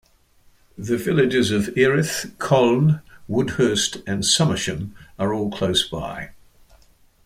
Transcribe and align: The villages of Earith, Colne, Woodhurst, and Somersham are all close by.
The 0.79 0.97
villages 0.97 1.51
of 1.51 1.65
Earith, 1.77 2.33
Colne, 2.39 3.03
Woodhurst, 3.29 3.97
and 4.07 4.23
Somersham 4.23 4.95
are 5.19 5.31
all 5.31 5.51
close 5.51 5.87
by. 5.87 6.31